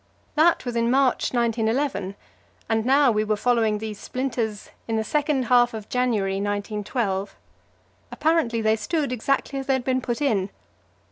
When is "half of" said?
5.43-5.89